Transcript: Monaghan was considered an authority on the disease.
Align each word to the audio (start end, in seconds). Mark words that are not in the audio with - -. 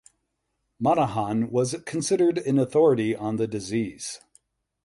Monaghan 0.79 1.51
was 1.51 1.75
considered 1.85 2.39
an 2.39 2.57
authority 2.57 3.15
on 3.15 3.35
the 3.35 3.45
disease. 3.45 4.19